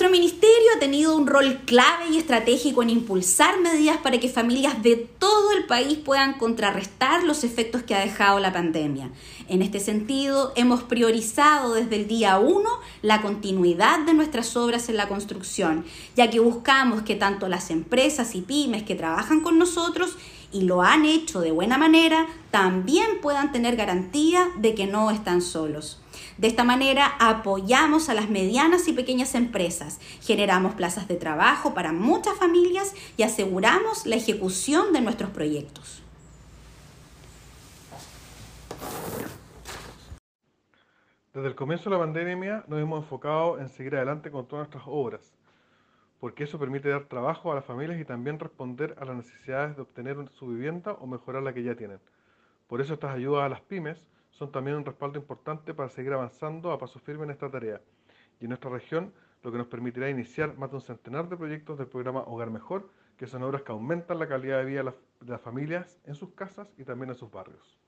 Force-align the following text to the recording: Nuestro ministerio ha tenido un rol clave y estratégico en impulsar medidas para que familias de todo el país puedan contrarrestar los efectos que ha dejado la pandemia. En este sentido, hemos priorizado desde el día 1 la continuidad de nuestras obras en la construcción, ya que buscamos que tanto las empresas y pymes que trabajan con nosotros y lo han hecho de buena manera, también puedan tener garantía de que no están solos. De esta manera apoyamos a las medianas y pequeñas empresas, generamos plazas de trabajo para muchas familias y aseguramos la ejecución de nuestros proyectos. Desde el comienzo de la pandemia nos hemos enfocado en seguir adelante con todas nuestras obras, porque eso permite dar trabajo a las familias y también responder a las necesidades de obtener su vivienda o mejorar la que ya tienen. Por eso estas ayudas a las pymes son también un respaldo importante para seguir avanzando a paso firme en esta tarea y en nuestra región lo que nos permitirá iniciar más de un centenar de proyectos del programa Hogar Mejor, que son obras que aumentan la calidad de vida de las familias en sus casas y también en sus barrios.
Nuestro 0.00 0.18
ministerio 0.18 0.70
ha 0.74 0.80
tenido 0.80 1.14
un 1.14 1.26
rol 1.26 1.60
clave 1.66 2.08
y 2.10 2.16
estratégico 2.16 2.82
en 2.82 2.88
impulsar 2.88 3.60
medidas 3.60 3.98
para 3.98 4.18
que 4.18 4.30
familias 4.30 4.82
de 4.82 4.96
todo 4.96 5.52
el 5.52 5.66
país 5.66 5.98
puedan 5.98 6.38
contrarrestar 6.38 7.22
los 7.24 7.44
efectos 7.44 7.82
que 7.82 7.94
ha 7.94 8.00
dejado 8.00 8.40
la 8.40 8.50
pandemia. 8.50 9.10
En 9.46 9.60
este 9.60 9.78
sentido, 9.78 10.54
hemos 10.56 10.84
priorizado 10.84 11.74
desde 11.74 11.96
el 11.96 12.08
día 12.08 12.38
1 12.38 12.66
la 13.02 13.20
continuidad 13.20 13.98
de 14.06 14.14
nuestras 14.14 14.56
obras 14.56 14.88
en 14.88 14.96
la 14.96 15.06
construcción, 15.06 15.84
ya 16.16 16.30
que 16.30 16.40
buscamos 16.40 17.02
que 17.02 17.14
tanto 17.14 17.46
las 17.48 17.70
empresas 17.70 18.34
y 18.34 18.40
pymes 18.40 18.84
que 18.84 18.94
trabajan 18.94 19.40
con 19.40 19.58
nosotros 19.58 20.16
y 20.52 20.62
lo 20.62 20.82
han 20.82 21.04
hecho 21.04 21.40
de 21.40 21.52
buena 21.52 21.78
manera, 21.78 22.26
también 22.50 23.20
puedan 23.20 23.52
tener 23.52 23.76
garantía 23.76 24.48
de 24.56 24.74
que 24.74 24.86
no 24.86 25.10
están 25.10 25.42
solos. 25.42 26.02
De 26.38 26.48
esta 26.48 26.64
manera 26.64 27.12
apoyamos 27.18 28.08
a 28.08 28.14
las 28.14 28.30
medianas 28.30 28.88
y 28.88 28.92
pequeñas 28.92 29.34
empresas, 29.34 30.00
generamos 30.22 30.74
plazas 30.74 31.06
de 31.06 31.16
trabajo 31.16 31.74
para 31.74 31.92
muchas 31.92 32.36
familias 32.36 32.94
y 33.16 33.22
aseguramos 33.22 34.06
la 34.06 34.16
ejecución 34.16 34.92
de 34.92 35.00
nuestros 35.02 35.30
proyectos. 35.30 36.02
Desde 41.32 41.46
el 41.46 41.54
comienzo 41.54 41.88
de 41.88 41.96
la 41.96 42.02
pandemia 42.02 42.64
nos 42.66 42.80
hemos 42.80 43.04
enfocado 43.04 43.60
en 43.60 43.68
seguir 43.68 43.94
adelante 43.94 44.32
con 44.32 44.46
todas 44.46 44.66
nuestras 44.66 44.82
obras, 44.86 45.32
porque 46.20 46.44
eso 46.44 46.58
permite 46.58 46.90
dar 46.90 47.06
trabajo 47.06 47.50
a 47.50 47.54
las 47.54 47.64
familias 47.64 47.98
y 47.98 48.04
también 48.04 48.38
responder 48.38 48.94
a 49.00 49.06
las 49.06 49.16
necesidades 49.16 49.74
de 49.74 49.82
obtener 49.82 50.28
su 50.28 50.48
vivienda 50.48 50.92
o 50.92 51.06
mejorar 51.06 51.42
la 51.42 51.54
que 51.54 51.62
ya 51.62 51.74
tienen. 51.74 51.98
Por 52.68 52.82
eso 52.82 52.94
estas 52.94 53.14
ayudas 53.14 53.42
a 53.42 53.48
las 53.48 53.62
pymes 53.62 54.06
son 54.30 54.52
también 54.52 54.76
un 54.76 54.84
respaldo 54.84 55.18
importante 55.18 55.72
para 55.74 55.88
seguir 55.88 56.12
avanzando 56.12 56.72
a 56.72 56.78
paso 56.78 57.00
firme 57.00 57.24
en 57.24 57.30
esta 57.30 57.50
tarea 57.50 57.80
y 58.38 58.44
en 58.44 58.50
nuestra 58.50 58.70
región 58.70 59.12
lo 59.42 59.50
que 59.50 59.58
nos 59.58 59.66
permitirá 59.66 60.10
iniciar 60.10 60.56
más 60.58 60.70
de 60.70 60.76
un 60.76 60.82
centenar 60.82 61.28
de 61.28 61.36
proyectos 61.36 61.78
del 61.78 61.88
programa 61.88 62.20
Hogar 62.20 62.50
Mejor, 62.50 62.90
que 63.16 63.26
son 63.26 63.42
obras 63.42 63.62
que 63.62 63.72
aumentan 63.72 64.18
la 64.18 64.28
calidad 64.28 64.58
de 64.58 64.66
vida 64.66 64.82
de 65.20 65.30
las 65.30 65.40
familias 65.40 65.98
en 66.04 66.14
sus 66.14 66.34
casas 66.34 66.72
y 66.76 66.84
también 66.84 67.10
en 67.10 67.16
sus 67.16 67.30
barrios. 67.30 67.78